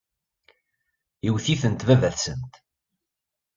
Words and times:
Iwet-itent 1.27 1.85
baba-tsent. 1.87 2.53